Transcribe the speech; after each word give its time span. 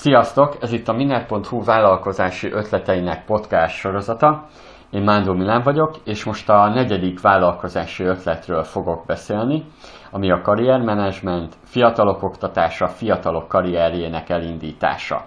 Sziasztok! 0.00 0.56
Ez 0.60 0.72
itt 0.72 0.88
a 0.88 0.92
Miner.hu 0.92 1.64
vállalkozási 1.64 2.52
ötleteinek 2.52 3.24
podcast 3.24 3.76
sorozata. 3.76 4.46
Én 4.90 5.02
Mándor 5.02 5.36
Milán 5.36 5.62
vagyok, 5.62 5.96
és 6.04 6.24
most 6.24 6.48
a 6.48 6.68
negyedik 6.68 7.20
vállalkozási 7.20 8.04
ötletről 8.04 8.62
fogok 8.62 9.06
beszélni, 9.06 9.64
ami 10.10 10.30
a 10.30 10.40
karriermenedzsment, 10.40 11.54
fiatalok 11.64 12.22
oktatása, 12.22 12.88
fiatalok 12.88 13.48
karrierjének 13.48 14.28
elindítása. 14.28 15.24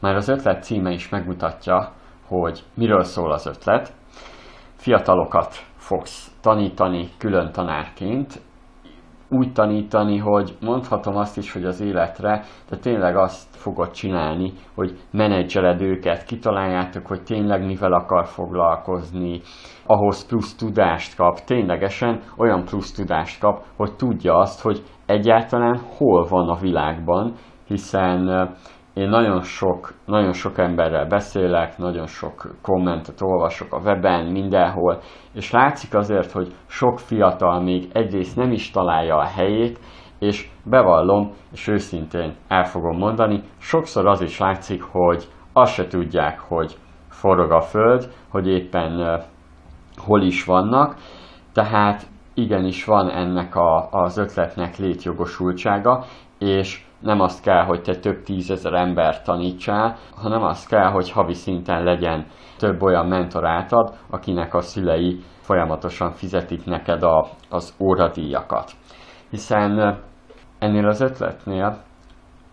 Már 0.00 0.14
az 0.14 0.28
ötlet 0.28 0.64
címe 0.64 0.90
is 0.90 1.08
megmutatja, 1.08 1.92
hogy 2.26 2.62
miről 2.74 3.02
szól 3.02 3.32
az 3.32 3.46
ötlet. 3.46 3.92
Fiatalokat 4.76 5.54
fogsz 5.76 6.30
tanítani 6.40 7.08
külön 7.18 7.52
tanárként, 7.52 8.40
úgy 9.28 9.52
tanítani, 9.52 10.18
hogy 10.18 10.56
mondhatom 10.60 11.16
azt 11.16 11.36
is, 11.36 11.52
hogy 11.52 11.64
az 11.64 11.80
életre, 11.80 12.44
de 12.70 12.76
tényleg 12.76 13.16
azt 13.16 13.56
fogod 13.56 13.90
csinálni, 13.90 14.52
hogy 14.74 14.98
menedzseled 15.10 15.80
őket, 15.80 16.24
kitaláljátok, 16.24 17.06
hogy 17.06 17.22
tényleg 17.22 17.66
mivel 17.66 17.92
akar 17.92 18.26
foglalkozni, 18.26 19.40
ahhoz 19.86 20.26
plusz 20.26 20.54
tudást 20.54 21.16
kap, 21.16 21.38
ténylegesen 21.38 22.20
olyan 22.36 22.64
plusz 22.64 22.92
tudást 22.92 23.40
kap, 23.40 23.64
hogy 23.76 23.96
tudja 23.96 24.36
azt, 24.36 24.62
hogy 24.62 24.82
egyáltalán 25.06 25.80
hol 25.96 26.26
van 26.28 26.48
a 26.48 26.60
világban, 26.60 27.34
hiszen 27.66 28.50
én 28.94 29.08
nagyon 29.08 29.42
sok, 29.42 29.92
nagyon 30.06 30.32
sok 30.32 30.58
emberrel 30.58 31.06
beszélek, 31.06 31.78
nagyon 31.78 32.06
sok 32.06 32.54
kommentet 32.62 33.22
olvasok 33.22 33.72
a 33.72 33.80
weben, 33.84 34.26
mindenhol, 34.26 35.00
és 35.32 35.50
látszik 35.50 35.94
azért, 35.94 36.30
hogy 36.30 36.54
sok 36.66 36.98
fiatal 36.98 37.60
még 37.60 37.88
egyrészt 37.92 38.36
nem 38.36 38.52
is 38.52 38.70
találja 38.70 39.16
a 39.16 39.24
helyét, 39.24 39.78
és 40.18 40.48
bevallom, 40.64 41.32
és 41.52 41.68
őszintén 41.68 42.34
el 42.48 42.64
fogom 42.64 42.96
mondani, 42.96 43.42
sokszor 43.58 44.06
az 44.06 44.20
is 44.20 44.38
látszik, 44.38 44.82
hogy 44.82 45.24
azt 45.52 45.72
se 45.72 45.86
tudják, 45.86 46.38
hogy 46.38 46.76
forog 47.08 47.50
a 47.50 47.60
föld, 47.60 48.12
hogy 48.28 48.48
éppen 48.48 49.00
uh, 49.00 49.22
hol 49.96 50.22
is 50.22 50.44
vannak, 50.44 50.96
tehát 51.52 52.06
igenis 52.34 52.84
van 52.84 53.10
ennek 53.10 53.54
a, 53.56 53.88
az 53.90 54.18
ötletnek 54.18 54.76
létjogosultsága, 54.76 56.04
és 56.38 56.84
nem 57.00 57.20
azt 57.20 57.42
kell, 57.42 57.64
hogy 57.64 57.82
te 57.82 57.96
több 57.96 58.22
tízezer 58.22 58.72
ember 58.72 59.22
tanítsál, 59.22 59.96
hanem 60.16 60.42
azt 60.42 60.68
kell, 60.68 60.90
hogy 60.90 61.10
havi 61.10 61.34
szinten 61.34 61.82
legyen 61.82 62.26
több 62.58 62.82
olyan 62.82 63.06
mentorátad, 63.06 63.94
akinek 64.10 64.54
a 64.54 64.60
szülei 64.60 65.22
folyamatosan 65.40 66.12
fizetik 66.12 66.64
neked 66.64 67.02
a, 67.02 67.28
az 67.50 67.74
óradíjakat. 67.78 68.70
Hiszen 69.30 69.98
ennél 70.58 70.88
az 70.88 71.00
ötletnél 71.00 71.82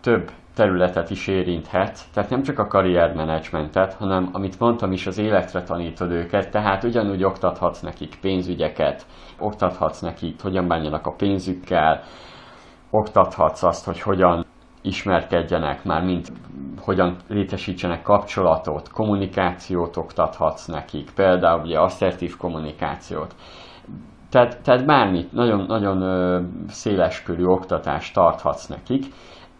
több 0.00 0.30
területet 0.54 1.10
is 1.10 1.26
érinthet, 1.26 1.98
tehát 2.14 2.30
nem 2.30 2.42
csak 2.42 2.58
a 2.58 2.66
karriermenedzsmentet, 2.66 3.94
hanem 3.94 4.28
amit 4.32 4.58
mondtam 4.58 4.92
is, 4.92 5.06
az 5.06 5.18
életre 5.18 5.62
tanítod 5.62 6.10
őket, 6.10 6.50
tehát 6.50 6.84
ugyanúgy 6.84 7.24
oktathatsz 7.24 7.80
nekik 7.80 8.18
pénzügyeket, 8.20 9.06
oktathatsz 9.38 10.00
nekik, 10.00 10.42
hogyan 10.42 10.68
bánjanak 10.68 11.06
a 11.06 11.14
pénzükkel, 11.14 12.02
oktathatsz 12.92 13.62
azt, 13.62 13.84
hogy 13.84 14.00
hogyan 14.00 14.46
ismerkedjenek 14.82 15.84
már, 15.84 16.04
mint 16.04 16.32
hogyan 16.80 17.16
létesítsenek 17.28 18.02
kapcsolatot, 18.02 18.90
kommunikációt 18.90 19.96
oktathatsz 19.96 20.66
nekik, 20.66 21.10
például 21.14 21.60
ugye 21.60 21.78
asszertív 21.80 22.36
kommunikációt. 22.36 23.34
Tehát, 24.30 24.62
tehát 24.62 24.86
bármit, 24.86 25.32
nagyon, 25.32 25.66
nagyon 25.66 26.00
széleskörű 26.68 27.44
oktatást 27.44 28.14
tarthatsz 28.14 28.66
nekik, 28.66 29.04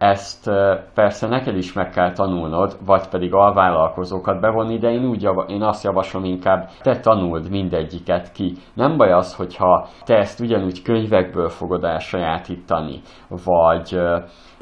ezt 0.02 0.50
persze 0.94 1.26
neked 1.28 1.56
is 1.56 1.72
meg 1.72 1.90
kell 1.90 2.12
tanulnod, 2.12 2.76
vagy 2.86 3.08
pedig 3.08 3.34
alvállalkozókat 3.34 4.40
bevonni, 4.40 4.78
de 4.78 4.90
én, 4.90 5.04
úgy 5.04 5.22
java, 5.22 5.44
én 5.48 5.62
azt 5.62 5.84
javaslom 5.84 6.24
inkább, 6.24 6.68
te 6.80 7.00
tanuld 7.00 7.50
mindegyiket 7.50 8.32
ki. 8.32 8.54
Nem 8.74 8.96
baj 8.96 9.12
az, 9.12 9.34
hogyha 9.34 9.86
te 10.04 10.16
ezt 10.16 10.40
ugyanúgy 10.40 10.82
könyvekből 10.82 11.48
fogod 11.48 11.84
elsajátítani, 11.84 13.00
vagy 13.44 14.00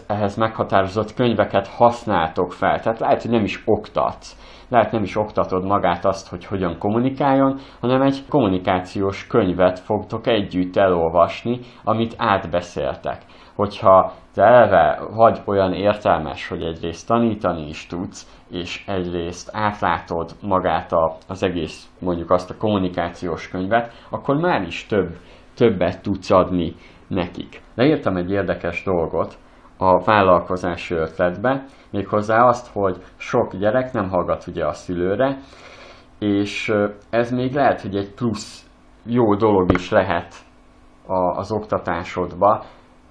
ehhez 0.06 0.37
meghatározott 0.37 1.15
könyveket 1.15 1.67
használtok 1.67 2.53
fel. 2.53 2.81
Tehát 2.81 2.99
lehet, 2.99 3.23
hogy 3.23 3.31
nem 3.31 3.45
is 3.45 3.62
oktatsz. 3.65 4.37
Lehet 4.69 4.93
nem 4.93 5.03
is 5.03 5.17
oktatod 5.17 5.65
magát 5.65 6.05
azt, 6.05 6.29
hogy 6.29 6.45
hogyan 6.45 6.79
kommunikáljon, 6.79 7.59
hanem 7.81 8.03
egy 8.03 8.25
kommunikációs 8.29 9.27
könyvet 9.27 9.79
fogtok 9.79 10.27
együtt 10.27 10.77
elolvasni, 10.77 11.61
amit 11.84 12.15
átbeszéltek. 12.17 13.19
Hogyha 13.60 14.12
te 14.34 14.43
eleve 14.43 15.00
vagy 15.15 15.41
olyan 15.44 15.72
értelmes, 15.72 16.48
hogy 16.48 16.62
egyrészt 16.62 17.06
tanítani 17.06 17.69
is 17.69 17.87
tudsz, 17.87 18.43
és 18.50 18.84
egyrészt 18.87 19.50
átlátod 19.53 20.31
magát 20.43 20.93
a, 20.93 21.16
az 21.28 21.43
egész, 21.43 21.88
mondjuk 21.99 22.31
azt 22.31 22.50
a 22.50 22.56
kommunikációs 22.56 23.49
könyvet, 23.49 23.93
akkor 24.10 24.37
már 24.37 24.62
is 24.62 24.87
több, 24.87 25.16
többet 25.54 26.03
tudsz 26.03 26.31
adni 26.31 26.75
nekik. 27.06 27.62
Leírtam 27.75 28.16
egy 28.16 28.31
érdekes 28.31 28.82
dolgot 28.82 29.38
a 29.76 29.99
vállalkozási 29.99 30.94
ötletbe, 30.94 31.65
méghozzá 31.91 32.44
azt, 32.44 32.72
hogy 32.72 32.97
sok 33.16 33.56
gyerek 33.56 33.93
nem 33.93 34.09
hallgat 34.09 34.47
ugye 34.47 34.66
a 34.66 34.72
szülőre, 34.72 35.38
és 36.19 36.75
ez 37.10 37.31
még 37.31 37.54
lehet, 37.54 37.81
hogy 37.81 37.97
egy 37.97 38.15
plusz 38.15 38.66
jó 39.04 39.34
dolog 39.34 39.72
is 39.72 39.91
lehet 39.91 40.34
az 41.37 41.53
oktatásodba, 41.53 42.65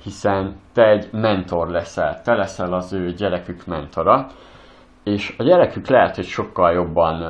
hiszen 0.04 0.56
te 0.74 0.90
egy 0.90 1.10
mentor 1.12 1.68
leszel, 1.68 2.22
te 2.22 2.36
leszel 2.36 2.74
az 2.74 2.94
ő 2.94 3.12
gyerekük 3.12 3.66
mentora, 3.66 4.28
és 5.04 5.36
a 5.38 5.44
gyerekük 5.44 5.88
lehet, 5.88 6.16
hogy 6.16 6.26
sokkal 6.26 6.74
jobban 6.74 7.22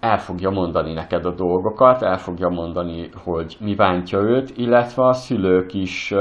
el 0.00 0.18
fogja 0.18 0.50
mondani 0.50 0.92
neked 0.92 1.24
a 1.24 1.34
dolgokat, 1.34 2.02
el 2.02 2.18
fogja 2.18 2.48
mondani, 2.48 3.10
hogy 3.24 3.56
mi 3.60 3.74
bántja 3.74 4.18
őt, 4.18 4.52
illetve 4.56 5.06
a 5.06 5.12
szülők 5.12 5.74
is 5.74 6.14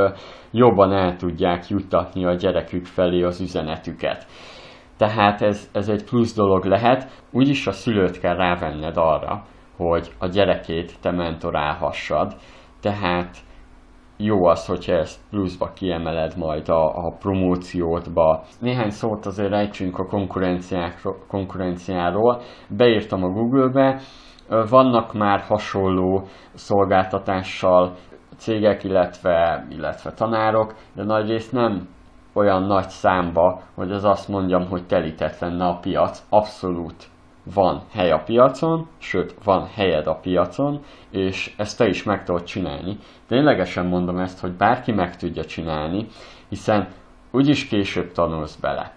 jobban 0.51 0.93
el 0.93 1.15
tudják 1.15 1.67
juttatni 1.67 2.25
a 2.25 2.33
gyerekük 2.33 2.85
felé 2.85 3.23
az 3.23 3.41
üzenetüket. 3.41 4.25
Tehát 4.97 5.41
ez, 5.41 5.69
ez 5.71 5.89
egy 5.89 6.03
plusz 6.03 6.35
dolog 6.35 6.65
lehet, 6.65 7.09
úgyis 7.31 7.67
a 7.67 7.71
szülőt 7.71 8.19
kell 8.19 8.35
rávenned 8.35 8.97
arra, 8.97 9.45
hogy 9.77 10.11
a 10.17 10.27
gyerekét 10.27 10.99
te 11.01 11.11
mentorálhassad, 11.11 12.35
tehát 12.81 13.37
jó 14.21 14.45
az, 14.45 14.65
hogyha 14.65 14.93
ezt 14.93 15.19
pluszba 15.29 15.71
kiemeled 15.73 16.37
majd 16.37 16.69
a, 16.69 17.05
a 17.05 17.11
promóciódba. 17.19 18.43
Néhány 18.59 18.89
szót 18.89 19.25
azért 19.25 19.51
ejtsünk 19.53 19.99
a 19.99 20.07
konkurenciáról. 21.27 22.41
Beírtam 22.67 23.23
a 23.23 23.29
Google-be, 23.29 23.99
vannak 24.69 25.13
már 25.13 25.39
hasonló 25.39 26.23
szolgáltatással 26.53 27.95
cégek, 28.37 28.83
illetve, 28.83 29.67
illetve 29.69 30.11
tanárok, 30.11 30.73
de 30.95 31.03
nagyrészt 31.03 31.51
nem 31.51 31.87
olyan 32.33 32.63
nagy 32.63 32.89
számba, 32.89 33.61
hogy 33.75 33.91
az 33.91 34.03
azt 34.03 34.27
mondjam, 34.27 34.67
hogy 34.67 34.85
telített 34.85 35.39
lenne 35.39 35.65
a 35.65 35.79
piac. 35.81 36.23
Abszolút 36.29 37.07
van 37.53 37.81
hely 37.91 38.11
a 38.11 38.23
piacon, 38.23 38.87
sőt, 38.97 39.35
van 39.43 39.67
helyed 39.75 40.07
a 40.07 40.15
piacon, 40.15 40.81
és 41.09 41.53
ezt 41.57 41.77
te 41.77 41.87
is 41.87 42.03
meg 42.03 42.23
tudod 42.23 42.43
csinálni. 42.43 42.97
Ténylegesen 43.27 43.85
mondom 43.85 44.17
ezt, 44.17 44.39
hogy 44.39 44.51
bárki 44.51 44.91
meg 44.91 45.17
tudja 45.17 45.45
csinálni, 45.45 46.07
hiszen 46.49 46.87
úgyis 47.31 47.67
később 47.67 48.11
tanulsz 48.11 48.55
bele. 48.55 48.93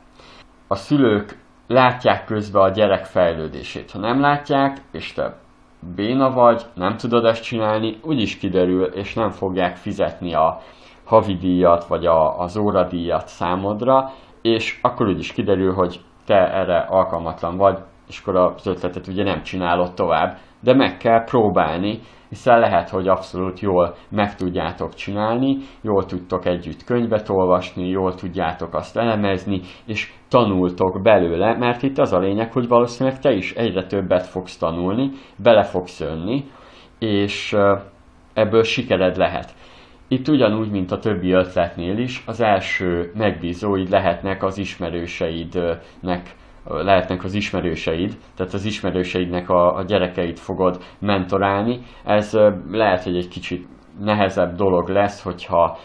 A 0.66 0.74
szülők 0.74 1.38
látják 1.66 2.24
közben 2.24 2.62
a 2.62 2.68
gyerek 2.68 3.04
fejlődését. 3.04 3.90
Ha 3.90 3.98
nem 3.98 4.20
látják, 4.20 4.76
és 4.90 5.12
te 5.12 5.36
béna 5.94 6.30
vagy, 6.30 6.62
nem 6.74 6.96
tudod 6.96 7.24
ezt 7.24 7.42
csinálni, 7.42 7.98
úgyis 8.02 8.38
kiderül, 8.38 8.84
és 8.84 9.14
nem 9.14 9.30
fogják 9.30 9.76
fizetni 9.76 10.34
a 10.34 10.60
havidíjat, 11.04 11.84
vagy 11.86 12.06
a, 12.06 12.40
az 12.40 12.56
óradíjat 12.56 13.28
számodra, 13.28 14.12
és 14.42 14.78
akkor 14.82 15.06
úgyis 15.06 15.32
kiderül, 15.32 15.74
hogy 15.74 16.00
te 16.26 16.52
erre 16.52 16.78
alkalmatlan 16.78 17.56
vagy, 17.56 17.78
és 18.08 18.20
akkor 18.20 18.36
az 18.36 18.66
ötletet 18.66 19.06
ugye 19.06 19.24
nem 19.24 19.42
csinálod 19.42 19.94
tovább, 19.94 20.36
de 20.60 20.74
meg 20.74 20.96
kell 20.96 21.24
próbálni, 21.24 22.00
hiszen 22.28 22.58
lehet, 22.58 22.88
hogy 22.88 23.08
abszolút 23.08 23.60
jól 23.60 23.94
meg 24.08 24.36
tudjátok 24.36 24.94
csinálni, 24.94 25.56
jól 25.80 26.04
tudtok 26.04 26.46
együtt 26.46 26.84
könyvet 26.84 27.28
olvasni, 27.28 27.88
jól 27.88 28.14
tudjátok 28.14 28.74
azt 28.74 28.96
elemezni, 28.96 29.60
és 29.86 30.12
tanultok 30.28 31.02
belőle, 31.02 31.56
mert 31.58 31.82
itt 31.82 31.98
az 31.98 32.12
a 32.12 32.18
lényeg, 32.18 32.52
hogy 32.52 32.68
valószínűleg 32.68 33.18
te 33.18 33.32
is 33.32 33.52
egyre 33.52 33.86
többet 33.86 34.26
fogsz 34.26 34.56
tanulni, 34.56 35.10
bele 35.36 35.62
fogsz 35.62 36.00
jönni, 36.00 36.44
és 36.98 37.56
ebből 38.34 38.62
sikered 38.62 39.16
lehet. 39.16 39.54
Itt 40.08 40.28
ugyanúgy, 40.28 40.70
mint 40.70 40.90
a 40.90 40.98
többi 40.98 41.32
ötletnél 41.32 41.98
is, 41.98 42.22
az 42.26 42.40
első 42.40 43.12
megbízóid 43.14 43.90
lehetnek 43.90 44.42
az 44.42 44.58
ismerőseidnek 44.58 46.34
lehetnek 46.64 47.24
az 47.24 47.34
ismerőseid, 47.34 48.16
tehát 48.36 48.54
az 48.54 48.64
ismerőseidnek 48.64 49.48
a, 49.48 49.76
a 49.76 49.82
gyerekeit 49.82 50.40
fogod 50.40 50.82
mentorálni. 50.98 51.80
Ez 52.04 52.38
lehet, 52.70 53.02
hogy 53.02 53.16
egy 53.16 53.28
kicsit 53.28 53.66
nehezebb 54.00 54.56
dolog 54.56 54.88
lesz, 54.88 55.22
hogyha 55.22 55.78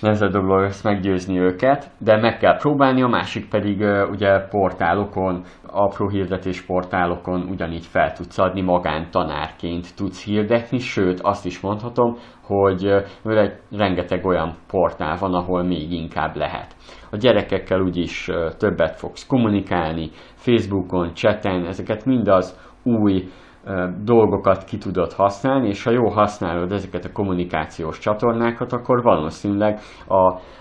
nehezebb 0.00 0.30
dolog 0.30 0.60
lesz 0.60 0.82
meggyőzni 0.82 1.38
őket, 1.38 1.90
de 1.98 2.16
meg 2.16 2.38
kell 2.38 2.56
próbálni, 2.56 3.02
a 3.02 3.08
másik 3.08 3.48
pedig 3.48 3.80
ugye 4.10 4.38
portálokon, 4.38 5.42
apró 5.66 6.08
hirdetés 6.08 6.62
portálokon 6.62 7.48
ugyanígy 7.50 7.86
fel 7.86 8.12
tudsz 8.12 8.38
adni, 8.38 8.60
magántanárként 8.60 9.96
tudsz 9.96 10.24
hirdetni, 10.24 10.78
sőt 10.78 11.20
azt 11.20 11.46
is 11.46 11.60
mondhatom, 11.60 12.16
hogy 12.42 12.94
rengeteg 13.70 14.24
olyan 14.24 14.56
portál 14.66 15.16
van, 15.20 15.34
ahol 15.34 15.62
még 15.62 15.92
inkább 15.92 16.36
lehet. 16.36 16.76
A 17.10 17.16
gyerekekkel 17.16 17.80
úgyis 17.80 18.30
többet 18.58 18.96
fogsz 18.96 19.26
kommunikálni, 19.26 20.10
Facebookon, 20.34 21.14
chaten, 21.14 21.66
ezeket 21.66 22.04
mind 22.04 22.28
az 22.28 22.58
új 22.82 23.28
dolgokat 24.04 24.64
ki 24.64 24.78
tudod 24.78 25.12
használni, 25.12 25.68
és 25.68 25.82
ha 25.82 25.90
jól 25.90 26.10
használod 26.10 26.72
ezeket 26.72 27.04
a 27.04 27.12
kommunikációs 27.12 27.98
csatornákat, 27.98 28.72
akkor 28.72 29.02
valószínűleg 29.02 29.80
a, 30.06 30.16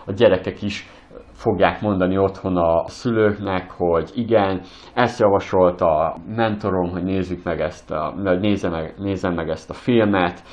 a 0.06 0.12
gyerekek 0.16 0.62
is 0.62 0.88
fogják 1.36 1.82
mondani 1.82 2.18
otthon 2.18 2.58
a 2.58 2.88
szülőknek, 2.88 3.72
hogy 3.72 4.12
igen, 4.14 4.62
ezt 4.94 5.20
javasolta 5.20 5.86
a 5.86 6.18
mentorom, 6.28 6.90
hogy 6.92 7.04
nézzük 7.04 7.44
meg 7.44 7.62
ezt 7.62 7.92
a, 7.92 8.14
nézze 8.40 8.70
meg, 8.70 8.94
nézzem 8.98 9.34
meg 9.34 9.50
ezt 9.50 9.70
a 9.70 9.74
filmet, 9.74 10.44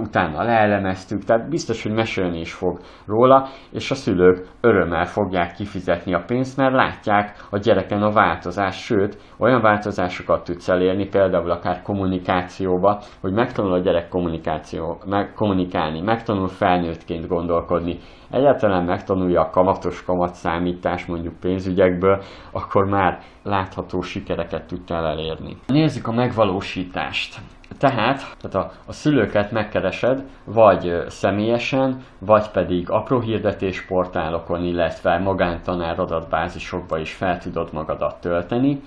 utána 0.00 0.42
leelemeztük, 0.42 1.24
tehát 1.24 1.48
biztos, 1.48 1.82
hogy 1.82 1.92
mesélni 1.92 2.40
is 2.40 2.52
fog 2.52 2.78
róla, 3.06 3.46
és 3.72 3.90
a 3.90 3.94
szülők 3.94 4.46
örömmel 4.60 5.04
fogják 5.04 5.52
kifizetni 5.52 6.14
a 6.14 6.24
pénzt, 6.26 6.56
mert 6.56 6.74
látják 6.74 7.46
a 7.50 7.58
gyereken 7.58 8.02
a 8.02 8.12
változást, 8.12 8.80
sőt, 8.80 9.18
olyan 9.38 9.60
változásokat 9.60 10.44
tudsz 10.44 10.68
elérni, 10.68 11.08
például 11.08 11.50
akár 11.50 11.82
kommunikációba, 11.82 13.00
hogy 13.20 13.32
megtanul 13.32 13.72
a 13.72 13.78
gyerek 13.78 14.08
kommunikáció, 14.08 14.98
meg, 15.06 15.32
kommunikálni, 15.32 16.00
megtanul 16.00 16.48
felnőttként 16.48 17.28
gondolkodni, 17.28 17.98
egyáltalán 18.30 18.84
megtanulja 18.84 19.40
a 19.40 19.50
kamatos 19.50 20.04
kamatszámítás 20.16 21.06
mondjuk 21.06 21.40
pénzügyekből, 21.40 22.22
akkor 22.50 22.84
már 22.84 23.18
látható 23.42 24.00
sikereket 24.00 24.66
tudtál 24.66 25.06
elérni. 25.06 25.56
Nézzük 25.66 26.06
a 26.06 26.12
megvalósítást. 26.12 27.40
Tehát, 27.78 28.36
tehát 28.40 28.54
a, 28.54 28.72
a 28.86 28.92
szülőket 28.92 29.50
megkeresed, 29.50 30.24
vagy 30.44 31.04
személyesen, 31.08 32.00
vagy 32.18 32.50
pedig 32.50 32.90
apró 32.90 33.20
hirdetésportálokon, 33.20 34.64
illetve 34.64 35.18
magántanár 35.18 36.00
adatbázisokba 36.00 36.98
is 36.98 37.12
fel 37.12 37.38
tudod 37.38 37.72
magadat 37.72 38.20
tölteni. 38.20 38.80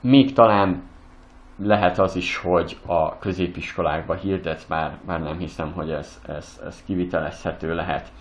Még 0.00 0.32
talán 0.32 0.82
lehet 1.62 1.98
az 1.98 2.16
is, 2.16 2.36
hogy 2.36 2.76
a 2.86 3.18
középiskolákba 3.18 4.14
hirdetsz, 4.14 4.64
bár, 4.64 4.98
bár 5.06 5.20
nem 5.20 5.38
hiszem, 5.38 5.72
hogy 5.72 5.90
ez, 5.90 6.20
ez, 6.26 6.60
ez 6.66 6.82
kivitelezhető 6.86 7.74
lehet. 7.74 8.12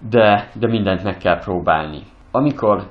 De, 0.00 0.50
de 0.54 0.66
mindent 0.66 1.02
meg 1.02 1.18
kell 1.18 1.38
próbálni. 1.38 2.02
Amikor 2.30 2.86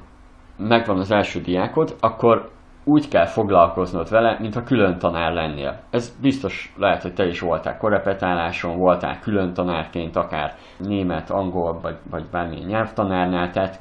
megvan 0.58 1.00
az 1.00 1.12
első 1.12 1.42
diákod, 1.42 1.96
akkor 2.00 2.50
úgy 2.84 3.08
kell 3.08 3.26
foglalkoznod 3.26 4.10
vele, 4.10 4.38
mint 4.40 4.56
a 4.56 4.64
külön 4.64 4.98
tanár 4.98 5.34
lennél. 5.34 5.80
Ez 5.90 6.18
biztos 6.22 6.74
lehet, 6.78 7.02
hogy 7.02 7.14
te 7.14 7.28
is 7.28 7.40
voltál 7.40 7.78
korepetáláson, 7.78 8.78
voltál 8.78 9.20
külön 9.20 9.54
tanárként, 9.54 10.16
akár 10.16 10.56
német, 10.78 11.30
angol, 11.30 11.80
vagy, 11.82 11.98
vagy 12.10 12.26
bármilyen 12.32 12.68
nyelvtanárnál, 12.68 13.52
tehát 13.52 13.80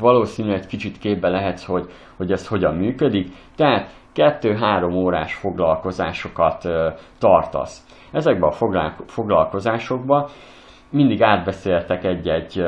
valószínűleg 0.00 0.58
egy 0.58 0.66
kicsit 0.66 0.98
képbe 0.98 1.28
lehetsz, 1.28 1.64
hogy, 1.64 1.90
hogy 2.16 2.32
ez 2.32 2.48
hogyan 2.48 2.74
működik. 2.74 3.32
Tehát 3.56 3.90
kettő-három 4.12 4.94
órás 4.94 5.34
foglalkozásokat 5.34 6.64
ö, 6.64 6.88
tartasz. 7.18 7.86
Ezekben 8.12 8.48
a 8.48 8.82
foglalkozásokban 9.06 10.26
mindig 10.90 11.22
átbeszéltek 11.22 12.04
egy-egy 12.04 12.64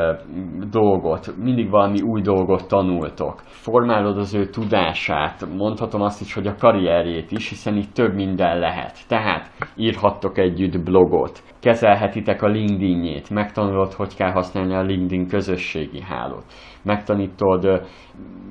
dolgot, 0.70 1.36
mindig 1.36 1.70
valami 1.70 2.00
új 2.00 2.20
dolgot 2.20 2.68
tanultok. 2.68 3.40
Formálod 3.44 4.18
az 4.18 4.34
ő 4.34 4.46
tudását, 4.46 5.46
mondhatom 5.56 6.00
azt 6.02 6.20
is, 6.20 6.34
hogy 6.34 6.46
a 6.46 6.54
karrierjét 6.58 7.30
is, 7.30 7.48
hiszen 7.48 7.76
itt 7.76 7.94
több 7.94 8.14
minden 8.14 8.58
lehet. 8.58 9.08
Tehát 9.08 9.50
írhattok 9.76 10.38
együtt 10.38 10.84
blogot, 10.84 11.42
kezelhetitek 11.60 12.42
a 12.42 12.48
LinkedIn-jét, 12.48 13.30
megtanulod, 13.30 13.92
hogy 13.92 14.16
kell 14.16 14.30
használni 14.30 14.74
a 14.74 14.82
LinkedIn 14.82 15.28
közösségi 15.28 16.00
hálót, 16.00 16.44
megtanítod 16.82 17.82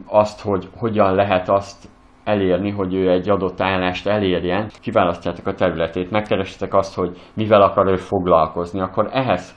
azt, 0.06 0.42
hogy 0.42 0.68
hogyan 0.78 1.16
lehet 1.16 1.50
azt 1.50 1.90
elérni, 2.24 2.72
hogy 2.72 2.94
ő 2.94 3.10
egy 3.10 3.30
adott 3.30 3.62
állást 3.62 4.08
elérjen, 4.08 4.70
kiválasztjátok 4.82 5.48
a 5.48 5.54
területét, 5.54 6.12
megkeresitek 6.12 6.74
azt, 6.74 6.96
hogy 6.96 7.18
mivel 7.34 7.62
akar 7.62 7.88
ő 7.88 7.96
foglalkozni, 7.96 8.80
akkor 8.80 9.10
ehhez 9.12 9.56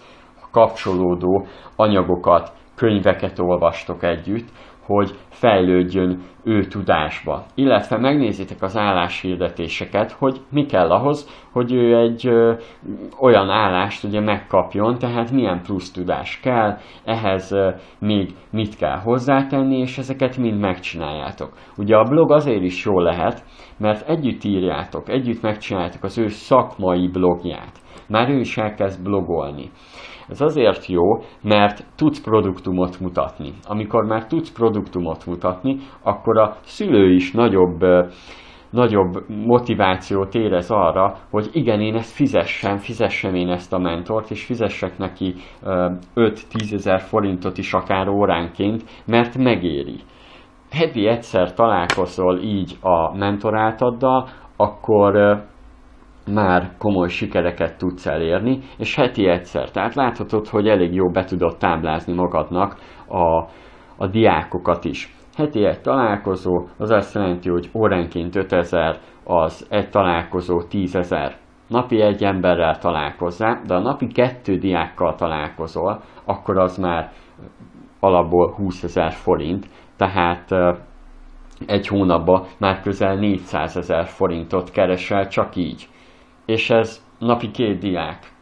kapcsolódó 0.50 1.46
anyagokat, 1.76 2.52
könyveket 2.74 3.38
olvastok 3.38 4.02
együtt, 4.02 4.48
hogy 4.86 5.10
fejlődjön 5.28 6.22
ő 6.44 6.64
tudásba. 6.64 7.44
Illetve 7.54 7.98
megnézitek 7.98 8.62
az 8.62 8.76
álláshirdetéseket, 8.76 10.12
hogy 10.12 10.40
mi 10.50 10.66
kell 10.66 10.90
ahhoz, 10.90 11.44
hogy 11.52 11.72
ő 11.72 11.96
egy 11.96 12.26
ö, 12.26 12.54
olyan 13.20 13.50
állást 13.50 14.04
ugye 14.04 14.20
megkapjon, 14.20 14.98
tehát 14.98 15.30
milyen 15.30 15.62
plusz 15.62 15.90
tudás 15.90 16.40
kell, 16.40 16.76
ehhez 17.04 17.52
ö, 17.52 17.70
még 17.98 18.34
mit 18.50 18.76
kell 18.76 18.98
hozzátenni, 18.98 19.78
és 19.78 19.98
ezeket 19.98 20.36
mind 20.36 20.60
megcsináljátok. 20.60 21.52
Ugye 21.76 21.96
a 21.96 22.04
blog 22.04 22.32
azért 22.32 22.62
is 22.62 22.84
jó 22.84 23.00
lehet, 23.00 23.44
mert 23.78 24.08
együtt 24.08 24.44
írjátok, 24.44 25.08
együtt 25.08 25.42
megcsináljátok 25.42 26.04
az 26.04 26.18
ő 26.18 26.28
szakmai 26.28 27.08
blogját. 27.08 27.80
Már 28.08 28.28
ő 28.28 28.38
is 28.38 28.56
elkezd 28.56 29.02
blogolni. 29.02 29.70
Ez 30.28 30.40
azért 30.40 30.86
jó, 30.86 31.22
mert 31.42 31.84
tudsz 31.96 32.20
produktumot 32.20 33.00
mutatni. 33.00 33.52
Amikor 33.68 34.04
már 34.04 34.26
tudsz 34.26 34.52
produktumot 34.52 35.26
mutatni, 35.26 35.76
akkor 36.02 36.38
a 36.38 36.56
szülő 36.62 37.12
is 37.12 37.32
nagyobb 37.32 37.84
nagyobb 38.70 39.28
motivációt 39.28 40.34
érez 40.34 40.70
arra, 40.70 41.16
hogy 41.30 41.48
igen, 41.52 41.80
én 41.80 41.94
ezt 41.94 42.14
fizessem, 42.14 42.76
fizessem 42.76 43.34
én 43.34 43.48
ezt 43.48 43.72
a 43.72 43.78
mentort, 43.78 44.30
és 44.30 44.44
fizessek 44.44 44.98
neki 44.98 45.34
5-10 45.64 46.72
ezer 46.72 47.00
forintot 47.00 47.58
is 47.58 47.72
akár 47.72 48.08
óránként, 48.08 48.84
mert 49.06 49.36
megéri. 49.36 50.00
Heti 50.70 51.06
egyszer 51.06 51.54
találkozol 51.54 52.38
így 52.38 52.76
a 52.80 53.16
mentorátaddal, 53.16 54.28
akkor 54.56 55.42
már 56.26 56.70
komoly 56.78 57.08
sikereket 57.08 57.78
tudsz 57.78 58.06
elérni, 58.06 58.58
és 58.78 58.94
heti 58.94 59.26
egyszer. 59.26 59.70
Tehát 59.70 59.94
láthatod, 59.94 60.48
hogy 60.48 60.68
elég 60.68 60.94
jó 60.94 61.10
be 61.10 61.24
tudod 61.24 61.56
táblázni 61.56 62.12
magadnak 62.12 62.76
a, 63.08 63.48
a 63.96 64.06
diákokat 64.06 64.84
is. 64.84 65.14
Heti 65.36 65.64
egy 65.64 65.80
találkozó, 65.80 66.66
az 66.78 66.90
azt 66.90 67.14
jelenti, 67.14 67.48
hogy 67.48 67.70
óránként 67.74 68.36
5000, 68.36 68.98
az 69.24 69.66
egy 69.70 69.90
találkozó 69.90 70.62
10.000. 70.70 71.32
Napi 71.68 72.00
egy 72.00 72.24
emberrel 72.24 72.78
találkozzál, 72.78 73.60
de 73.66 73.74
a 73.74 73.80
napi 73.80 74.06
kettő 74.06 74.56
diákkal 74.56 75.14
találkozol, 75.14 76.00
akkor 76.24 76.58
az 76.58 76.76
már 76.76 77.12
alapból 78.00 78.52
20 78.54 78.82
ezer 78.82 79.12
forint, 79.12 79.66
tehát 79.96 80.54
egy 81.66 81.86
hónapban 81.86 82.44
már 82.58 82.80
közel 82.80 83.16
400 83.16 83.76
ezer 83.76 84.06
forintot 84.06 84.70
keresel 84.70 85.28
csak 85.28 85.56
így 85.56 85.88
és 86.46 86.70
ez 86.70 87.04
napi 87.18 87.50
két 87.50 87.78
diák. 87.78 88.32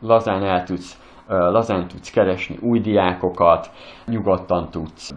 Lazán 0.00 0.44
el 0.44 0.62
tudsz 0.62 0.98
lazán 1.30 1.88
tudsz 1.88 2.10
keresni 2.10 2.56
új 2.60 2.80
diákokat, 2.80 3.70
nyugodtan 4.06 4.70
tudsz 4.70 5.10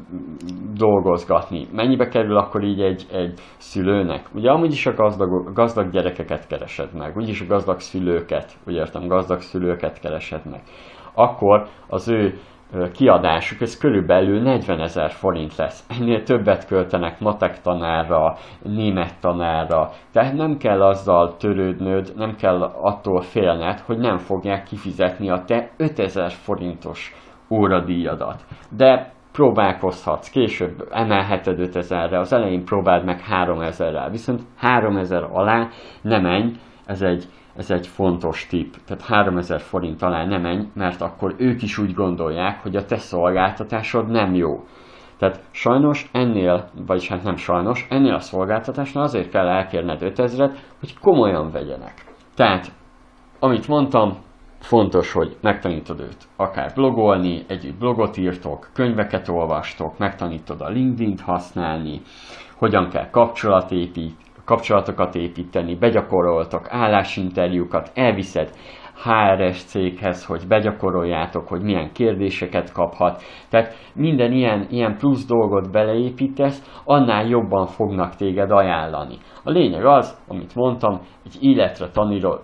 dolgozgatni. 0.74 1.68
Mennyibe 1.72 2.08
kerül 2.08 2.38
akkor 2.38 2.64
így 2.64 2.82
egy, 2.82 3.06
egy 3.12 3.40
szülőnek? 3.58 4.30
Ugye 4.34 4.50
amúgy 4.52 4.72
is 4.72 4.86
a 4.86 4.94
gazdag, 4.94 5.54
gazdag 5.54 5.92
gyerekeket 5.92 6.48
keresed 6.48 6.94
meg, 6.94 7.18
úgyis 7.18 7.42
a 7.42 7.46
gazdag 7.46 7.80
szülőket, 7.80 8.52
úgy 8.68 8.74
értem, 8.74 9.08
gazdag 9.08 9.42
szülőket 9.42 10.00
keresed 10.00 10.46
meg. 10.46 10.62
Akkor 11.14 11.68
az 11.88 12.08
ő 12.08 12.40
kiadásuk, 12.94 13.62
ez 13.62 13.78
körülbelül 13.78 14.42
40 14.42 14.80
ezer 14.80 15.12
forint 15.12 15.56
lesz. 15.56 15.86
Ennél 16.00 16.24
többet 16.24 16.68
költenek 16.68 17.20
matek 17.20 17.62
tanárra, 17.62 18.38
német 18.62 19.20
tanárra, 19.20 19.90
tehát 20.12 20.34
nem 20.34 20.58
kell 20.58 20.82
azzal 20.82 21.38
törődnöd, 21.38 22.14
nem 22.16 22.36
kell 22.36 22.62
attól 22.62 23.22
félned, 23.22 23.80
hogy 23.80 23.98
nem 23.98 24.18
fogják 24.18 24.64
kifizetni 24.64 25.30
a 25.30 25.44
te 25.46 25.70
5000 25.78 26.32
forintos 26.32 27.14
óradíjadat. 27.50 28.46
De 28.78 29.12
próbálkozhatsz, 29.32 30.30
később 30.30 30.88
emelheted 30.92 31.60
5000-re, 31.60 32.20
az 32.20 32.34
elején 32.34 32.66
próbáld 32.66 33.06
meg 33.06 33.22
3000-rel, 33.32 34.08
viszont 34.12 34.42
3000 34.58 35.24
alá 35.32 35.68
nem 36.02 36.22
menj, 36.22 36.52
ez 36.86 37.02
egy 37.02 37.26
ez 37.56 37.72
egy 37.72 37.88
fontos 37.88 38.48
tip. 38.48 38.76
Tehát 38.86 39.04
3000 39.04 39.60
forint 39.62 40.02
alá 40.02 40.26
nem 40.26 40.42
menj, 40.42 40.68
mert 40.74 41.02
akkor 41.02 41.36
ők 41.38 41.62
is 41.62 41.78
úgy 41.78 41.94
gondolják, 41.94 42.62
hogy 42.62 42.76
a 42.76 42.86
te 42.86 42.98
szolgáltatásod 42.98 44.08
nem 44.10 44.34
jó. 44.34 44.64
Tehát 45.18 45.44
sajnos 45.52 46.10
ennél, 46.12 46.70
vagyis 46.86 47.08
hát 47.08 47.24
nem 47.24 47.36
sajnos, 47.36 47.88
ennél 47.90 48.14
a 48.14 48.20
szolgáltatásnál 48.20 49.04
azért 49.04 49.30
kell 49.30 49.48
elkérned 49.48 50.00
5000-et, 50.02 50.58
hogy 50.80 51.00
komolyan 51.00 51.52
vegyenek. 51.52 51.94
Tehát, 52.36 52.72
amit 53.40 53.68
mondtam, 53.68 54.18
fontos, 54.60 55.12
hogy 55.12 55.38
megtanítod 55.42 56.00
őt 56.00 56.28
akár 56.36 56.72
blogolni, 56.76 57.44
együtt 57.48 57.78
blogot 57.80 58.18
írtok, 58.18 58.70
könyveket 58.74 59.28
olvastok, 59.28 59.98
megtanítod 59.98 60.62
a 60.62 60.70
LinkedIn-t 60.70 61.22
használni, 61.22 62.02
hogyan 62.56 62.90
kell 62.90 63.10
kapcsolatépít, 63.10 64.16
kapcsolatokat 64.46 65.16
építeni, 65.16 65.76
begyakoroltak 65.76 66.68
állásinterjúkat, 66.70 67.92
elviszed 67.94 68.50
HRS 69.04 69.64
céghez, 69.64 70.26
hogy 70.26 70.48
begyakoroljátok, 70.48 71.48
hogy 71.48 71.62
milyen 71.62 71.92
kérdéseket 71.92 72.72
kaphat. 72.72 73.22
Tehát 73.50 73.76
minden 73.96 74.32
ilyen, 74.32 74.68
ilyen 74.70 74.98
plusz 74.98 75.26
dolgot 75.26 75.72
beleépítesz, 75.72 76.82
annál 76.84 77.26
jobban 77.26 77.66
fognak 77.66 78.16
téged 78.16 78.52
ajánlani. 78.52 79.18
A 79.44 79.50
lényeg 79.50 79.86
az, 79.86 80.18
amit 80.28 80.56
mondtam, 80.56 81.02
egy 81.26 81.38
életre 81.42 81.88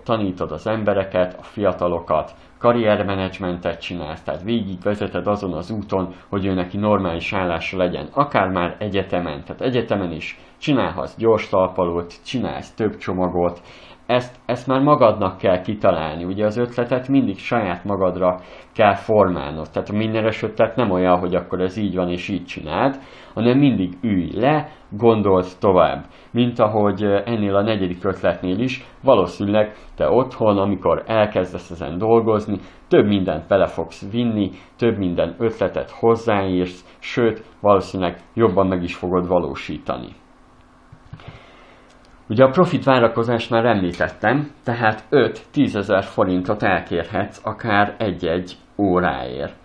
tanítod 0.04 0.52
az 0.52 0.68
embereket, 0.68 1.36
a 1.40 1.44
fiatalokat, 1.44 2.32
karriermenedzsmentet 2.60 3.82
csinálsz, 3.82 4.24
tehát 4.24 4.44
végig 4.44 4.82
vezeted 4.84 5.28
azon 5.28 5.54
az 5.54 5.72
úton, 5.72 6.14
hogy 6.30 6.46
ő 6.46 6.54
neki 6.54 6.78
normális 6.78 7.34
állása 7.34 7.78
legyen, 7.78 8.10
akár 8.14 8.50
már 8.50 8.76
egyetemen, 8.80 9.44
tehát 9.44 9.62
egyetemen 9.62 10.12
is 10.12 10.40
csinálhatsz 10.58 11.18
gyors 11.18 11.50
talpalót, 11.50 12.14
csinálsz 12.26 12.74
több 12.74 12.98
csomagot, 12.98 13.62
ezt, 14.10 14.40
ezt 14.46 14.68
már 14.68 14.82
magadnak 14.82 15.38
kell 15.38 15.62
kitalálni. 15.62 16.24
Ugye 16.24 16.46
az 16.46 16.58
ötletet 16.58 17.08
mindig 17.08 17.38
saját 17.38 17.84
magadra 17.84 18.40
kell 18.74 18.96
formálnod. 18.96 19.70
Tehát 19.70 19.90
a 19.90 19.96
mindenes 19.96 20.44
ötlet 20.44 20.76
nem 20.76 20.92
olyan, 20.92 21.20
hogy 21.20 21.36
akkor 21.36 21.62
ez 21.62 21.78
így 21.78 21.96
van 21.96 22.10
és 22.10 22.28
így 22.28 22.46
csináld, 22.46 23.00
hanem 23.34 23.58
mindig 23.58 23.98
ülj 24.02 24.32
le, 24.34 24.70
gondold 24.90 25.46
tovább. 25.60 26.06
Mint 26.32 26.60
ahogy 26.60 27.04
ennél 27.04 27.56
a 27.56 27.62
negyedik 27.62 28.04
ötletnél 28.04 28.60
is, 28.60 28.86
valószínűleg 29.04 29.76
te 29.96 30.10
otthon, 30.10 30.58
amikor 30.58 31.04
elkezdesz 31.06 31.72
ezen 31.72 31.98
dolgozni, 31.98 32.60
több 32.88 33.06
mindent 33.08 33.48
bele 33.48 33.68
fogsz 33.68 34.12
vinni, 34.12 34.50
több 34.78 34.98
minden 34.98 35.36
ötletet 35.38 35.92
hozzáírsz, 35.92 36.98
sőt, 37.00 37.44
valószínűleg 37.62 38.18
jobban 38.34 38.68
meg 38.68 38.84
is 38.84 38.96
fogod 38.96 39.28
valósítani. 39.28 40.08
Ugye 42.30 42.44
a 42.44 42.50
profit 42.50 42.84
várakozást 42.84 43.50
már 43.50 43.66
említettem, 43.66 44.52
tehát 44.64 45.04
5-10 45.12 45.76
ezer 45.76 46.04
forintot 46.04 46.64
elkérhetsz 46.64 47.42
akár 47.44 47.96
egy-egy 47.98 48.58
óráért. 48.78 49.56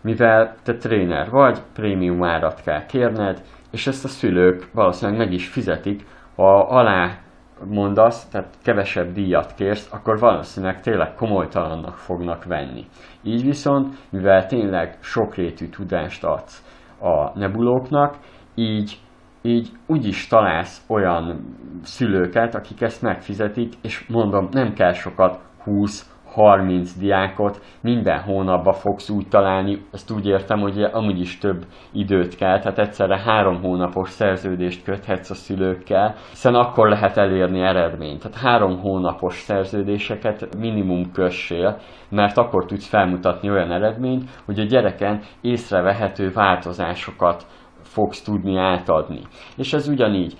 Mivel 0.00 0.54
te 0.62 0.74
tréner 0.74 1.30
vagy, 1.30 1.58
prémium 1.74 2.24
árat 2.24 2.62
kell 2.62 2.86
kérned, 2.86 3.42
és 3.70 3.86
ezt 3.86 4.04
a 4.04 4.08
szülők 4.08 4.70
valószínűleg 4.72 5.20
meg 5.20 5.32
is 5.32 5.48
fizetik, 5.48 6.06
ha 6.36 6.58
alá 6.58 7.18
mondasz, 7.64 8.28
tehát 8.28 8.54
kevesebb 8.62 9.12
díjat 9.12 9.54
kérsz, 9.54 9.92
akkor 9.92 10.18
valószínűleg 10.18 10.80
tényleg 10.80 11.14
komolytalannak 11.14 11.96
fognak 11.96 12.44
venni. 12.44 12.84
Így 13.22 13.44
viszont, 13.44 13.94
mivel 14.10 14.46
tényleg 14.46 14.98
sokrétű 15.00 15.68
tudást 15.68 16.24
adsz 16.24 16.64
a 17.00 17.38
nebulóknak, 17.38 18.16
így 18.54 18.98
így 19.42 19.68
úgyis 19.86 20.26
találsz 20.26 20.84
olyan 20.88 21.56
szülőket, 21.82 22.54
akik 22.54 22.80
ezt 22.80 23.02
megfizetik, 23.02 23.72
és 23.82 24.06
mondom, 24.08 24.48
nem 24.50 24.72
kell 24.72 24.92
sokat, 24.92 25.40
20-30 25.66 26.90
diákot 26.98 27.60
minden 27.80 28.20
hónapban 28.20 28.72
fogsz 28.72 29.10
úgy 29.10 29.28
találni, 29.28 29.84
ezt 29.92 30.10
úgy 30.10 30.26
értem, 30.26 30.60
hogy 30.60 30.82
amúgy 30.82 31.20
is 31.20 31.38
több 31.38 31.64
időt 31.92 32.36
kell, 32.36 32.58
tehát 32.60 32.78
egyszerre 32.78 33.20
három 33.20 33.60
hónapos 33.62 34.10
szerződést 34.10 34.84
köthetsz 34.84 35.30
a 35.30 35.34
szülőkkel, 35.34 36.14
hiszen 36.30 36.54
akkor 36.54 36.88
lehet 36.88 37.16
elérni 37.16 37.60
eredményt. 37.60 38.22
Tehát 38.22 38.38
három 38.38 38.78
hónapos 38.78 39.34
szerződéseket 39.34 40.56
minimum 40.58 41.12
kössél, 41.12 41.78
mert 42.10 42.36
akkor 42.36 42.64
tudsz 42.64 42.88
felmutatni 42.88 43.50
olyan 43.50 43.72
eredményt, 43.72 44.30
hogy 44.44 44.58
a 44.58 44.64
gyereken 44.64 45.20
észrevehető 45.40 46.30
változásokat 46.32 47.46
fogsz 47.88 48.22
tudni 48.22 48.56
átadni. 48.56 49.20
És 49.56 49.72
ez 49.72 49.88
ugyanígy 49.88 50.36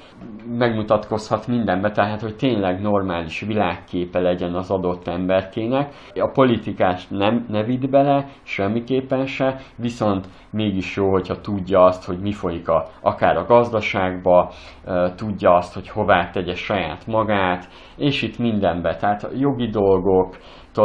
megmutatkozhat 0.59 1.47
mindenbe, 1.47 1.91
tehát 1.91 2.21
hogy 2.21 2.37
tényleg 2.37 2.81
normális 2.81 3.41
világképe 3.41 4.21
legyen 4.21 4.55
az 4.55 4.71
adott 4.71 5.07
emberkének. 5.07 5.95
A 6.15 6.27
politikást 6.27 7.11
nem 7.11 7.47
ne 7.49 7.63
vidd 7.63 7.91
bele, 7.91 8.29
semmiképpen 8.43 9.27
se, 9.27 9.61
viszont 9.77 10.29
mégis 10.51 10.97
jó, 10.97 11.11
hogyha 11.11 11.41
tudja 11.41 11.85
azt, 11.85 12.05
hogy 12.05 12.19
mi 12.19 12.33
folyik 12.33 12.69
a, 12.69 12.87
akár 13.01 13.37
a 13.37 13.45
gazdaságba, 13.45 14.51
tudja 15.17 15.55
azt, 15.55 15.75
hogy 15.75 15.89
hová 15.89 16.31
tegye 16.31 16.55
saját 16.55 17.07
magát, 17.07 17.69
és 17.97 18.23
itt 18.23 18.39
mindenbe, 18.39 18.97
tehát 18.97 19.29
jogi 19.39 19.67
dolgok, 19.69 20.37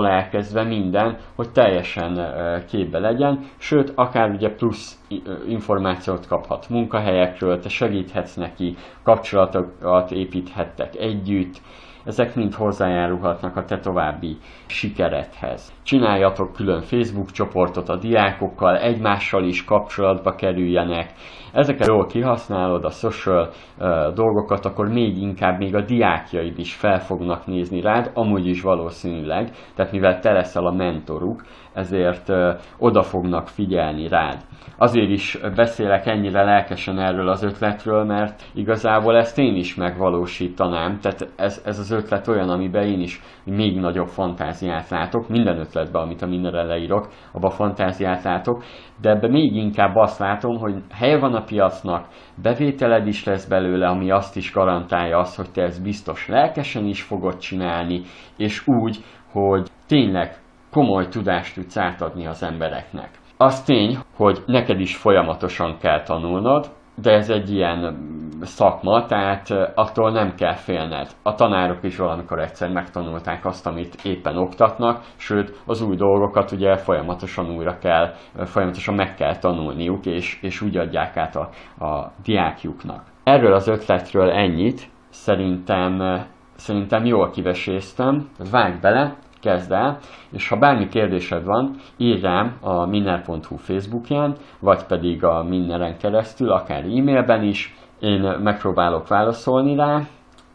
elkezdve 0.02 0.64
minden, 0.64 1.18
hogy 1.36 1.52
teljesen 1.52 2.34
képbe 2.68 3.00
legyen, 3.00 3.40
sőt, 3.58 3.92
akár 3.96 4.30
ugye 4.30 4.56
plusz 4.56 5.02
információt 5.48 6.28
kaphat 6.28 6.70
munkahelyekről, 6.70 7.60
te 7.60 7.70
segíthetsz 7.70 8.36
neki, 8.36 8.76
kapcsolatokat 9.04 10.12
építhettek 10.12 10.96
együtt, 10.96 11.62
ezek 12.06 12.36
mind 12.36 12.54
hozzájárulhatnak 12.54 13.56
a 13.56 13.66
te 13.66 13.80
további 13.80 14.38
sikeredhez. 14.66 15.74
Csináljatok 15.84 16.54
külön 16.54 16.82
Facebook 16.82 17.32
csoportot 17.32 17.90
a 17.90 17.98
diákokkal, 17.98 18.78
egymással 18.78 19.44
is 19.44 19.64
kapcsolatba 19.64 20.36
kerüljenek. 20.36 21.12
Ezeket 21.54 21.88
jól 21.88 22.06
kihasználod, 22.06 22.86
a 22.86 22.90
social 22.90 23.50
uh, 23.80 24.14
dolgokat, 24.14 24.66
akkor 24.66 24.88
még 24.88 25.18
inkább 25.18 25.58
még 25.58 25.76
a 25.76 25.82
diákjaid 25.82 26.60
is 26.60 26.74
fel 26.74 27.00
fognak 27.00 27.46
nézni 27.46 27.82
rád, 27.82 28.12
amúgy 28.14 28.48
is 28.48 28.62
valószínűleg, 28.62 29.50
tehát 29.76 29.92
mivel 29.92 30.20
te 30.20 30.32
leszel 30.32 30.66
a 30.66 30.72
mentoruk, 30.72 31.44
ezért 31.74 32.30
uh, 32.30 32.50
oda 32.78 33.02
fognak 33.02 33.48
figyelni 33.48 34.08
rád. 34.08 34.38
Azért 34.78 35.10
is 35.10 35.40
beszélek 35.56 36.06
ennyire 36.06 36.44
lelkesen 36.44 37.00
erről 37.00 37.30
az 37.30 37.44
ötletről, 37.44 38.04
mert 38.04 38.44
igazából 38.54 39.18
ezt 39.18 39.40
én 39.40 39.56
is 39.56 39.76
megvalósítanám, 39.76 41.00
tehát 41.00 41.28
ez, 41.36 41.62
ez 41.66 41.80
az 41.80 41.92
ötlet 41.92 42.28
olyan, 42.28 42.50
amiben 42.50 42.88
én 42.88 43.00
is 43.00 43.22
még 43.44 43.80
nagyobb 43.80 44.08
fantáziát 44.08 44.90
látok, 44.90 45.30
minden 45.30 45.60
ötletben, 45.74 46.02
amit 46.02 46.22
a 46.22 46.28
mindenre 46.28 46.64
leírok, 46.64 47.08
abban 47.32 47.50
fantáziát 47.50 48.24
látok, 48.24 48.64
de 49.02 49.10
ebben 49.10 49.32
még 49.32 49.56
inkább 49.56 49.96
azt 49.96 50.20
látom, 50.20 50.58
hogy 50.58 50.76
helye 50.92 51.20
van 51.20 51.34
a 51.34 51.44
piacnak, 51.44 52.08
bevételed 52.42 53.08
is 53.08 53.24
lesz 53.24 53.46
belőle, 53.48 53.88
ami 53.88 54.12
azt 54.12 54.36
is 54.36 54.54
garantálja 54.54 55.18
azt, 55.18 55.36
hogy 55.36 55.52
te 55.52 55.62
ezt 55.62 55.84
biztos 55.84 56.28
lelkesen 56.28 56.86
is 56.86 57.02
fogod 57.02 57.38
csinálni, 57.38 58.02
és 58.38 58.68
úgy, 58.68 58.98
hogy 59.32 59.68
tényleg 59.88 60.38
komoly 60.72 61.08
tudást 61.08 61.56
tudsz 61.56 61.78
átadni 61.78 62.28
az 62.28 62.44
embereknek. 62.44 63.10
Az 63.38 63.64
tény, 63.64 63.98
hogy 64.16 64.44
neked 64.46 64.80
is 64.80 64.96
folyamatosan 64.96 65.78
kell 65.78 66.04
tanulnod, 66.04 66.72
de 67.02 67.12
ez 67.12 67.30
egy 67.30 67.52
ilyen 67.52 67.98
szakma, 68.46 69.06
tehát 69.06 69.50
attól 69.76 70.12
nem 70.12 70.36
kell 70.36 70.54
félned. 70.54 71.08
A 71.24 71.36
tanárok 71.36 71.84
is 71.84 71.98
valamikor 71.98 72.40
egyszer 72.40 72.72
megtanulták 72.72 73.46
azt, 73.46 73.68
amit 73.68 73.96
éppen 74.04 74.38
oktatnak, 74.38 75.04
sőt, 75.16 75.62
az 75.66 75.82
új 75.82 75.96
dolgokat 75.96 76.52
ugye 76.52 76.76
folyamatosan 76.76 77.56
újra 77.56 77.78
kell, 77.78 78.14
folyamatosan 78.46 78.96
meg 78.96 79.16
kell 79.16 79.38
tanulniuk, 79.38 80.06
és, 80.06 80.40
és 80.42 80.62
úgy 80.62 80.78
adják 80.78 81.18
át 81.18 81.36
a, 81.36 81.50
a 81.86 82.12
diákjuknak. 82.24 83.04
Erről 83.24 83.54
az 83.54 83.68
ötletről 83.68 84.30
ennyit, 84.30 84.82
szerintem, 85.10 86.22
szerintem 86.56 87.06
jól 87.06 87.30
kiveséztem, 87.30 88.30
vágj 88.52 88.80
bele, 88.82 89.16
kezd 89.44 89.72
el, 89.72 89.98
és 90.32 90.50
ha 90.50 90.58
bármi 90.58 90.88
kérdésed 90.88 91.44
van, 91.44 91.76
írj 91.98 92.22
rám 92.22 92.58
a 92.62 92.86
minner.hu 92.86 93.56
Facebookján, 93.56 94.36
vagy 94.60 94.84
pedig 94.84 95.24
a 95.24 95.44
Minneren 95.44 95.98
keresztül, 95.98 96.52
akár 96.52 96.84
e-mailben 96.84 97.44
is, 97.44 97.76
én 98.04 98.22
megpróbálok 98.40 99.08
válaszolni 99.08 99.76
rá, 99.76 100.02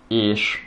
és 0.09 0.67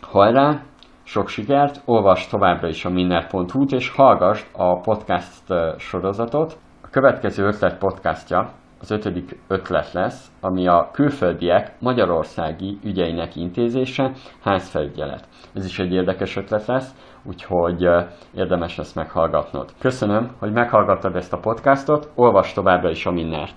hajrá, 0.00 0.62
sok 1.02 1.28
sikert, 1.28 1.82
olvasd 1.84 2.30
továbbra 2.30 2.68
is 2.68 2.84
a 2.84 2.90
minner.hu-t, 2.90 3.72
és 3.72 3.90
hallgassd 3.90 4.46
a 4.52 4.80
podcast 4.80 5.42
sorozatot. 5.78 6.56
A 6.82 6.88
következő 6.90 7.44
ötlet 7.46 7.78
podcastja 7.78 8.50
az 8.80 8.90
ötödik 8.90 9.38
ötlet 9.48 9.92
lesz, 9.92 10.30
ami 10.40 10.68
a 10.68 10.90
külföldiek 10.92 11.72
magyarországi 11.80 12.78
ügyeinek 12.84 13.36
intézése, 13.36 14.12
házfelügyelet. 14.42 15.28
Ez 15.54 15.64
is 15.64 15.78
egy 15.78 15.92
érdekes 15.92 16.36
ötlet 16.36 16.66
lesz, 16.66 16.94
úgyhogy 17.24 17.88
érdemes 18.34 18.76
lesz 18.76 18.92
meghallgatnod. 18.92 19.70
Köszönöm, 19.78 20.30
hogy 20.38 20.52
meghallgattad 20.52 21.16
ezt 21.16 21.32
a 21.32 21.38
podcastot, 21.38 22.10
olvasd 22.14 22.54
továbbra 22.54 22.90
is 22.90 23.06
a 23.06 23.10
Minnert. 23.10 23.50